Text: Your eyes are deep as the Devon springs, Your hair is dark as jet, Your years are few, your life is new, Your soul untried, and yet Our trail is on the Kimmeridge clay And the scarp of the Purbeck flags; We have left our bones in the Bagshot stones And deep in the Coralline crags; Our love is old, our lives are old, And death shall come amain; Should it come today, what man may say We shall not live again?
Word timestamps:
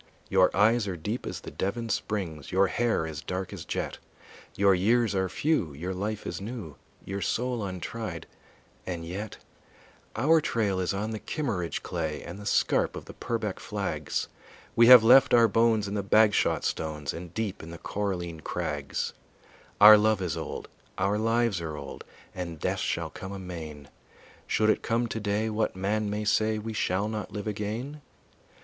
Your 0.29 0.49
eyes 0.57 0.87
are 0.87 0.97
deep 0.97 1.27
as 1.27 1.41
the 1.41 1.51
Devon 1.51 1.87
springs, 1.89 2.51
Your 2.51 2.65
hair 2.65 3.05
is 3.05 3.21
dark 3.21 3.53
as 3.53 3.65
jet, 3.65 3.99
Your 4.55 4.73
years 4.73 5.13
are 5.13 5.29
few, 5.29 5.75
your 5.75 5.93
life 5.93 6.25
is 6.25 6.41
new, 6.41 6.75
Your 7.05 7.21
soul 7.21 7.63
untried, 7.63 8.25
and 8.87 9.05
yet 9.05 9.37
Our 10.15 10.41
trail 10.41 10.79
is 10.79 10.91
on 10.91 11.11
the 11.11 11.19
Kimmeridge 11.19 11.83
clay 11.83 12.23
And 12.23 12.39
the 12.39 12.47
scarp 12.47 12.95
of 12.95 13.05
the 13.05 13.13
Purbeck 13.13 13.59
flags; 13.59 14.27
We 14.75 14.87
have 14.87 15.03
left 15.03 15.35
our 15.35 15.47
bones 15.47 15.87
in 15.87 15.93
the 15.93 16.01
Bagshot 16.01 16.63
stones 16.63 17.13
And 17.13 17.31
deep 17.35 17.61
in 17.61 17.69
the 17.69 17.77
Coralline 17.77 18.39
crags; 18.39 19.13
Our 19.79 19.99
love 19.99 20.19
is 20.23 20.35
old, 20.35 20.67
our 20.97 21.19
lives 21.19 21.61
are 21.61 21.77
old, 21.77 22.05
And 22.33 22.57
death 22.59 22.79
shall 22.79 23.11
come 23.11 23.31
amain; 23.31 23.87
Should 24.47 24.71
it 24.71 24.81
come 24.81 25.05
today, 25.05 25.51
what 25.51 25.75
man 25.75 26.09
may 26.09 26.25
say 26.25 26.57
We 26.57 26.73
shall 26.73 27.07
not 27.07 27.31
live 27.31 27.45
again? 27.45 28.01